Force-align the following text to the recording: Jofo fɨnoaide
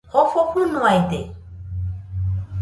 Jofo 0.11 0.41
fɨnoaide 0.51 1.19